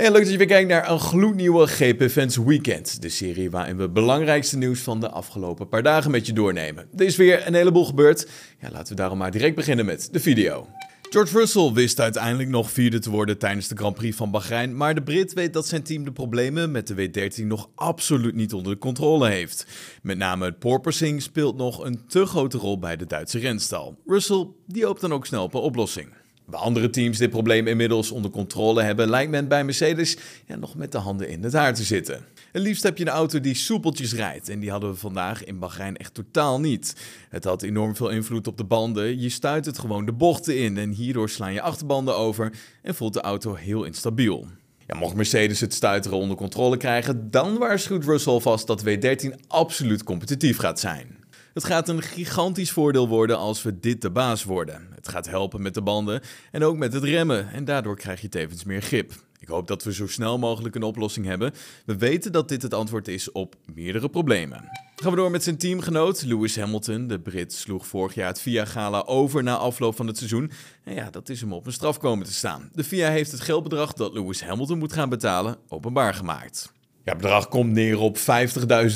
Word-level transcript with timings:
Hey, 0.00 0.10
leuk 0.10 0.22
dat 0.22 0.30
je 0.30 0.38
weer 0.38 0.46
kijkt 0.46 0.68
naar 0.68 0.90
een 0.90 1.00
gloednieuwe 1.00 1.66
GP 1.66 2.10
Fans 2.10 2.36
Weekend. 2.36 3.02
De 3.02 3.08
serie 3.08 3.50
waarin 3.50 3.76
we 3.76 3.82
het 3.82 3.92
belangrijkste 3.92 4.56
nieuws 4.56 4.80
van 4.80 5.00
de 5.00 5.10
afgelopen 5.10 5.68
paar 5.68 5.82
dagen 5.82 6.10
met 6.10 6.26
je 6.26 6.32
doornemen. 6.32 6.88
Er 6.96 7.04
is 7.04 7.16
weer 7.16 7.46
een 7.46 7.54
heleboel 7.54 7.84
gebeurd. 7.84 8.28
Ja, 8.60 8.70
laten 8.70 8.88
we 8.88 8.94
daarom 8.94 9.18
maar 9.18 9.30
direct 9.30 9.54
beginnen 9.54 9.84
met 9.84 10.08
de 10.12 10.20
video. 10.20 10.66
George 11.10 11.38
Russell 11.38 11.72
wist 11.72 12.00
uiteindelijk 12.00 12.48
nog 12.48 12.70
vierde 12.70 12.98
te 12.98 13.10
worden 13.10 13.38
tijdens 13.38 13.68
de 13.68 13.76
Grand 13.76 13.94
Prix 13.94 14.16
van 14.16 14.30
Bahrein, 14.30 14.76
maar 14.76 14.94
de 14.94 15.02
Brit 15.02 15.32
weet 15.32 15.52
dat 15.52 15.66
zijn 15.66 15.82
team 15.82 16.04
de 16.04 16.12
problemen 16.12 16.70
met 16.70 16.86
de 16.86 16.94
W13 16.94 17.46
nog 17.46 17.68
absoluut 17.74 18.34
niet 18.34 18.52
onder 18.52 18.72
de 18.72 18.78
controle 18.78 19.28
heeft. 19.28 19.66
Met 20.02 20.18
name 20.18 20.44
het 20.44 20.58
porpoising 20.58 21.22
speelt 21.22 21.56
nog 21.56 21.84
een 21.84 22.06
te 22.06 22.26
grote 22.26 22.58
rol 22.58 22.78
bij 22.78 22.96
de 22.96 23.06
Duitse 23.06 23.38
renstal. 23.38 23.98
Russell 24.06 24.46
die 24.66 24.84
hoopt 24.84 25.00
dan 25.00 25.12
ook 25.12 25.26
snel 25.26 25.42
op 25.42 25.54
een 25.54 25.60
oplossing. 25.60 26.08
Waar 26.50 26.60
andere 26.60 26.90
teams 26.90 27.18
dit 27.18 27.30
probleem 27.30 27.66
inmiddels 27.66 28.10
onder 28.10 28.30
controle 28.30 28.82
hebben, 28.82 29.10
lijkt 29.10 29.30
men 29.30 29.48
bij 29.48 29.64
Mercedes 29.64 30.16
ja, 30.46 30.56
nog 30.56 30.74
met 30.74 30.92
de 30.92 30.98
handen 30.98 31.28
in 31.28 31.42
het 31.42 31.52
haar 31.52 31.74
te 31.74 31.82
zitten. 31.82 32.24
Het 32.52 32.62
liefst 32.62 32.82
heb 32.82 32.98
je 32.98 33.04
een 33.04 33.12
auto 33.12 33.40
die 33.40 33.54
soepeltjes 33.54 34.14
rijdt 34.14 34.48
en 34.48 34.60
die 34.60 34.70
hadden 34.70 34.90
we 34.90 34.96
vandaag 34.96 35.44
in 35.44 35.58
Bahrein 35.58 35.96
echt 35.96 36.14
totaal 36.14 36.60
niet. 36.60 36.96
Het 37.28 37.44
had 37.44 37.62
enorm 37.62 37.96
veel 37.96 38.08
invloed 38.08 38.46
op 38.46 38.56
de 38.56 38.64
banden, 38.64 39.20
je 39.20 39.28
stuit 39.28 39.66
het 39.66 39.78
gewoon 39.78 40.06
de 40.06 40.12
bochten 40.12 40.58
in 40.58 40.78
en 40.78 40.90
hierdoor 40.90 41.28
slaan 41.28 41.52
je 41.52 41.60
achterbanden 41.60 42.16
over 42.16 42.52
en 42.82 42.94
voelt 42.94 43.14
de 43.14 43.20
auto 43.20 43.54
heel 43.54 43.84
instabiel. 43.84 44.46
Ja, 44.86 44.96
mocht 44.96 45.14
Mercedes 45.14 45.60
het 45.60 45.74
stuiteren 45.74 46.18
onder 46.18 46.36
controle 46.36 46.76
krijgen, 46.76 47.30
dan 47.30 47.58
waarschuwt 47.58 48.04
Russell 48.04 48.40
vast 48.40 48.66
dat 48.66 48.84
W13 48.84 49.46
absoluut 49.48 50.02
competitief 50.02 50.58
gaat 50.58 50.80
zijn. 50.80 51.19
Het 51.54 51.64
gaat 51.64 51.88
een 51.88 52.02
gigantisch 52.02 52.70
voordeel 52.70 53.08
worden 53.08 53.38
als 53.38 53.62
we 53.62 53.78
dit 53.80 54.02
de 54.02 54.10
baas 54.10 54.44
worden. 54.44 54.88
Het 54.94 55.08
gaat 55.08 55.28
helpen 55.28 55.62
met 55.62 55.74
de 55.74 55.82
banden 55.82 56.20
en 56.50 56.64
ook 56.64 56.76
met 56.76 56.92
het 56.92 57.04
remmen 57.04 57.50
en 57.50 57.64
daardoor 57.64 57.96
krijg 57.96 58.20
je 58.20 58.28
tevens 58.28 58.64
meer 58.64 58.82
grip. 58.82 59.12
Ik 59.38 59.48
hoop 59.48 59.68
dat 59.68 59.84
we 59.84 59.92
zo 59.92 60.06
snel 60.06 60.38
mogelijk 60.38 60.74
een 60.74 60.82
oplossing 60.82 61.26
hebben. 61.26 61.52
We 61.84 61.96
weten 61.96 62.32
dat 62.32 62.48
dit 62.48 62.62
het 62.62 62.74
antwoord 62.74 63.08
is 63.08 63.32
op 63.32 63.54
meerdere 63.74 64.08
problemen. 64.08 64.68
Gaan 64.96 65.10
we 65.10 65.16
door 65.16 65.30
met 65.30 65.42
zijn 65.42 65.58
teamgenoot 65.58 66.22
Lewis 66.22 66.56
Hamilton. 66.56 67.06
De 67.06 67.20
Brit 67.20 67.52
sloeg 67.52 67.86
vorig 67.86 68.14
jaar 68.14 68.28
het 68.28 68.40
FIA-gala 68.40 69.02
over 69.02 69.42
na 69.42 69.56
afloop 69.56 69.96
van 69.96 70.06
het 70.06 70.16
seizoen. 70.16 70.50
En 70.84 70.94
ja, 70.94 71.10
dat 71.10 71.28
is 71.28 71.40
hem 71.40 71.52
op 71.52 71.66
een 71.66 71.72
straf 71.72 71.98
komen 71.98 72.26
te 72.26 72.32
staan. 72.32 72.70
De 72.72 72.84
FIA 72.84 73.10
heeft 73.10 73.32
het 73.32 73.40
geldbedrag 73.40 73.92
dat 73.92 74.12
Lewis 74.12 74.42
Hamilton 74.42 74.78
moet 74.78 74.92
gaan 74.92 75.08
betalen 75.08 75.56
openbaar 75.68 76.14
gemaakt. 76.14 76.72
Het 77.10 77.18
bedrag 77.18 77.48
komt 77.48 77.72
neer 77.72 77.98
op 77.98 78.18
50.000 78.18 78.24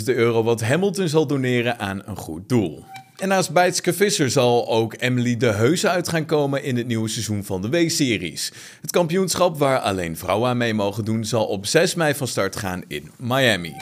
euro 0.04 0.42
wat 0.42 0.60
Hamilton 0.60 1.08
zal 1.08 1.26
doneren 1.26 1.78
aan 1.78 2.02
een 2.04 2.16
goed 2.16 2.48
doel. 2.48 2.84
En 3.16 3.28
naast 3.28 3.52
Bijtske 3.52 3.92
Visser 3.92 4.30
zal 4.30 4.68
ook 4.68 4.94
Emily 4.98 5.36
de 5.36 5.46
Heuse 5.52 5.88
uit 5.88 6.08
gaan 6.08 6.24
komen 6.24 6.62
in 6.62 6.76
het 6.76 6.86
nieuwe 6.86 7.08
seizoen 7.08 7.44
van 7.44 7.62
de 7.62 7.68
W-series. 7.68 8.52
Het 8.80 8.90
kampioenschap 8.90 9.58
waar 9.58 9.78
alleen 9.78 10.16
vrouwen 10.16 10.48
aan 10.48 10.56
mee 10.56 10.74
mogen 10.74 11.04
doen 11.04 11.24
zal 11.24 11.46
op 11.46 11.66
6 11.66 11.94
mei 11.94 12.14
van 12.14 12.26
start 12.26 12.56
gaan 12.56 12.82
in 12.88 13.10
Miami. 13.18 13.74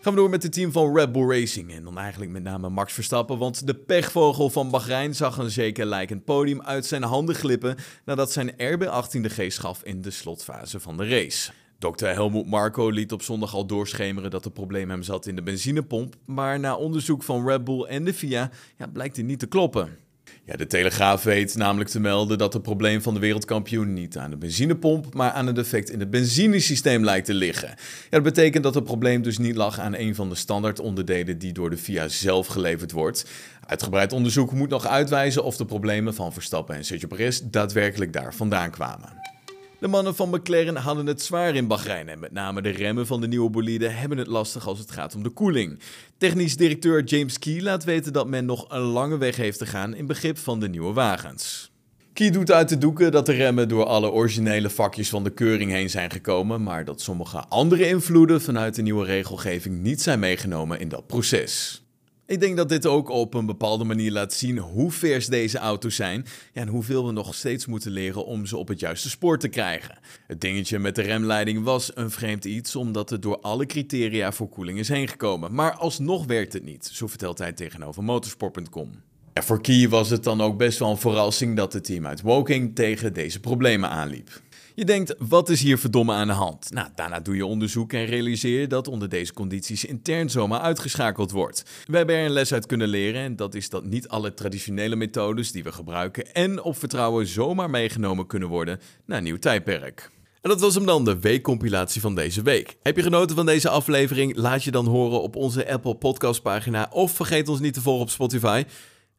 Gaan 0.00 0.14
we 0.14 0.20
door 0.20 0.30
met 0.30 0.42
het 0.42 0.52
team 0.52 0.72
van 0.72 0.96
Red 0.96 1.12
Bull 1.12 1.40
Racing 1.40 1.74
en 1.74 1.84
dan 1.84 1.98
eigenlijk 1.98 2.30
met 2.30 2.42
name 2.42 2.68
Max 2.68 2.92
Verstappen, 2.92 3.38
want 3.38 3.66
de 3.66 3.74
pechvogel 3.74 4.50
van 4.50 4.70
Bahrein 4.70 5.14
zag 5.14 5.38
een 5.38 5.50
zeker 5.50 5.86
lijkend 5.86 6.24
podium 6.24 6.62
uit 6.62 6.86
zijn 6.86 7.02
handen 7.02 7.34
glippen 7.34 7.76
nadat 8.04 8.32
zijn 8.32 8.52
RB18 8.52 9.20
de 9.20 9.28
G 9.28 9.54
gaf 9.54 9.82
in 9.82 10.02
de 10.02 10.10
slotfase 10.10 10.80
van 10.80 10.96
de 10.96 11.08
race. 11.08 11.50
Dr. 11.78 12.06
Helmoet 12.06 12.46
Marco 12.46 12.88
liet 12.88 13.12
op 13.12 13.22
zondag 13.22 13.54
al 13.54 13.66
doorschemeren 13.66 14.30
dat 14.30 14.44
het 14.44 14.52
probleem 14.52 14.90
hem 14.90 15.02
zat 15.02 15.26
in 15.26 15.36
de 15.36 15.42
benzinepomp, 15.42 16.14
maar 16.24 16.60
na 16.60 16.76
onderzoek 16.76 17.22
van 17.22 17.46
Red 17.46 17.64
Bull 17.64 17.82
en 17.82 18.04
de 18.04 18.14
FIA 18.14 18.50
ja, 18.76 18.86
blijkt 18.86 19.14
dit 19.14 19.24
niet 19.24 19.38
te 19.38 19.46
kloppen. 19.46 19.96
Ja, 20.44 20.56
de 20.56 20.66
Telegraaf 20.66 21.22
weet 21.22 21.56
namelijk 21.56 21.90
te 21.90 22.00
melden 22.00 22.38
dat 22.38 22.52
het 22.52 22.62
probleem 22.62 23.02
van 23.02 23.14
de 23.14 23.20
wereldkampioen 23.20 23.92
niet 23.92 24.16
aan 24.16 24.30
de 24.30 24.36
benzinepomp, 24.36 25.14
maar 25.14 25.30
aan 25.30 25.46
een 25.46 25.54
defect 25.54 25.90
in 25.90 26.00
het 26.00 26.10
benzinesysteem 26.10 27.04
lijkt 27.04 27.26
te 27.26 27.34
liggen. 27.34 27.68
Ja, 27.68 27.74
dat 28.10 28.22
betekent 28.22 28.64
dat 28.64 28.74
het 28.74 28.84
probleem 28.84 29.22
dus 29.22 29.38
niet 29.38 29.56
lag 29.56 29.78
aan 29.78 29.94
een 29.94 30.14
van 30.14 30.28
de 30.28 30.34
standaardonderdelen 30.34 31.38
die 31.38 31.52
door 31.52 31.70
de 31.70 31.76
FIA 31.76 32.08
zelf 32.08 32.46
geleverd 32.46 32.92
wordt. 32.92 33.26
Uitgebreid 33.66 34.12
onderzoek 34.12 34.52
moet 34.52 34.70
nog 34.70 34.86
uitwijzen 34.86 35.44
of 35.44 35.56
de 35.56 35.64
problemen 35.64 36.14
van 36.14 36.32
Verstappen 36.32 36.74
en 36.74 36.84
Sergio 36.84 37.08
Perez 37.08 37.40
daadwerkelijk 37.44 38.12
daar 38.12 38.34
vandaan 38.34 38.70
kwamen. 38.70 39.37
De 39.80 39.88
mannen 39.88 40.14
van 40.14 40.28
McLaren 40.28 40.76
hadden 40.76 41.06
het 41.06 41.22
zwaar 41.22 41.54
in 41.54 41.66
Bahrein 41.66 42.08
en 42.08 42.18
met 42.18 42.32
name 42.32 42.62
de 42.62 42.68
remmen 42.68 43.06
van 43.06 43.20
de 43.20 43.28
nieuwe 43.28 43.50
bolide 43.50 43.88
hebben 43.88 44.18
het 44.18 44.26
lastig 44.26 44.66
als 44.66 44.78
het 44.78 44.90
gaat 44.90 45.14
om 45.14 45.22
de 45.22 45.28
koeling. 45.28 45.78
Technisch 46.16 46.56
directeur 46.56 47.04
James 47.04 47.38
Key 47.38 47.62
laat 47.62 47.84
weten 47.84 48.12
dat 48.12 48.26
men 48.26 48.44
nog 48.44 48.64
een 48.68 48.80
lange 48.80 49.18
weg 49.18 49.36
heeft 49.36 49.58
te 49.58 49.66
gaan 49.66 49.94
in 49.94 50.06
begrip 50.06 50.38
van 50.38 50.60
de 50.60 50.68
nieuwe 50.68 50.92
wagens. 50.92 51.70
Key 52.12 52.30
doet 52.30 52.52
uit 52.52 52.68
de 52.68 52.78
doeken 52.78 53.12
dat 53.12 53.26
de 53.26 53.32
remmen 53.32 53.68
door 53.68 53.84
alle 53.84 54.10
originele 54.10 54.70
vakjes 54.70 55.08
van 55.08 55.24
de 55.24 55.30
keuring 55.30 55.70
heen 55.70 55.90
zijn 55.90 56.10
gekomen, 56.10 56.62
maar 56.62 56.84
dat 56.84 57.00
sommige 57.00 57.38
andere 57.38 57.88
invloeden 57.88 58.40
vanuit 58.40 58.74
de 58.74 58.82
nieuwe 58.82 59.04
regelgeving 59.04 59.82
niet 59.82 60.02
zijn 60.02 60.18
meegenomen 60.18 60.80
in 60.80 60.88
dat 60.88 61.06
proces. 61.06 61.82
Ik 62.28 62.40
denk 62.40 62.56
dat 62.56 62.68
dit 62.68 62.86
ook 62.86 63.08
op 63.08 63.34
een 63.34 63.46
bepaalde 63.46 63.84
manier 63.84 64.12
laat 64.12 64.32
zien 64.32 64.58
hoe 64.58 64.90
vers 64.90 65.26
deze 65.26 65.58
auto's 65.58 65.94
zijn 65.94 66.24
ja, 66.52 66.60
en 66.60 66.68
hoeveel 66.68 67.06
we 67.06 67.12
nog 67.12 67.34
steeds 67.34 67.66
moeten 67.66 67.90
leren 67.90 68.24
om 68.24 68.46
ze 68.46 68.56
op 68.56 68.68
het 68.68 68.80
juiste 68.80 69.10
spoor 69.10 69.38
te 69.38 69.48
krijgen. 69.48 69.98
Het 70.26 70.40
dingetje 70.40 70.78
met 70.78 70.94
de 70.94 71.02
remleiding 71.02 71.64
was 71.64 71.90
een 71.94 72.10
vreemd 72.10 72.44
iets 72.44 72.76
omdat 72.76 73.10
het 73.10 73.22
door 73.22 73.40
alle 73.40 73.66
criteria 73.66 74.32
voor 74.32 74.48
koeling 74.48 74.78
is 74.78 74.88
heen 74.88 75.08
gekomen. 75.08 75.54
Maar 75.54 75.72
alsnog 75.72 76.26
werkt 76.26 76.52
het 76.52 76.64
niet, 76.64 76.90
zo 76.92 77.06
vertelt 77.06 77.38
hij 77.38 77.52
tegenover 77.52 78.04
motorsport.com. 78.04 78.90
Ja, 79.34 79.42
voor 79.42 79.60
Key 79.60 79.88
was 79.88 80.10
het 80.10 80.24
dan 80.24 80.40
ook 80.40 80.56
best 80.56 80.78
wel 80.78 80.90
een 80.90 80.98
verrassing 80.98 81.56
dat 81.56 81.72
het 81.72 81.84
team 81.84 82.06
uit 82.06 82.20
Woking 82.20 82.74
tegen 82.74 83.12
deze 83.12 83.40
problemen 83.40 83.90
aanliep. 83.90 84.40
Je 84.78 84.84
denkt, 84.84 85.14
wat 85.18 85.48
is 85.48 85.62
hier 85.62 85.78
verdomme 85.78 86.12
aan 86.12 86.26
de 86.26 86.32
hand? 86.32 86.70
Nou, 86.70 86.88
daarna 86.94 87.20
doe 87.20 87.36
je 87.36 87.46
onderzoek 87.46 87.92
en 87.92 88.04
realiseer 88.04 88.60
je 88.60 88.66
dat 88.66 88.88
onder 88.88 89.08
deze 89.08 89.32
condities 89.32 89.84
intern 89.84 90.30
zomaar 90.30 90.60
uitgeschakeld 90.60 91.30
wordt. 91.30 91.62
We 91.86 91.96
hebben 91.96 92.16
er 92.16 92.24
een 92.24 92.30
les 92.30 92.52
uit 92.52 92.66
kunnen 92.66 92.88
leren 92.88 93.20
en 93.20 93.36
dat 93.36 93.54
is 93.54 93.68
dat 93.68 93.84
niet 93.84 94.08
alle 94.08 94.34
traditionele 94.34 94.96
methodes 94.96 95.52
die 95.52 95.62
we 95.62 95.72
gebruiken 95.72 96.34
en 96.34 96.62
op 96.62 96.78
vertrouwen 96.78 97.26
zomaar 97.26 97.70
meegenomen 97.70 98.26
kunnen 98.26 98.48
worden 98.48 98.80
naar 99.04 99.22
nieuw 99.22 99.38
tijdperk. 99.38 100.10
En 100.40 100.50
dat 100.50 100.60
was 100.60 100.74
hem 100.74 100.86
dan, 100.86 101.04
de 101.04 101.18
weekcompilatie 101.18 102.00
van 102.00 102.14
deze 102.14 102.42
week. 102.42 102.76
Heb 102.82 102.96
je 102.96 103.02
genoten 103.02 103.36
van 103.36 103.46
deze 103.46 103.68
aflevering? 103.68 104.36
Laat 104.36 104.64
je 104.64 104.70
dan 104.70 104.86
horen 104.86 105.22
op 105.22 105.36
onze 105.36 105.70
Apple 105.70 105.94
Podcast 105.94 106.42
pagina 106.42 106.88
of 106.92 107.12
vergeet 107.12 107.48
ons 107.48 107.60
niet 107.60 107.74
te 107.74 107.80
volgen 107.80 108.02
op 108.02 108.10
Spotify. 108.10 108.64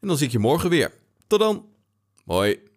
En 0.00 0.08
dan 0.08 0.16
zie 0.16 0.26
ik 0.26 0.32
je 0.32 0.38
morgen 0.38 0.70
weer. 0.70 0.92
Tot 1.26 1.38
dan. 1.38 1.64
Hoi. 2.24 2.69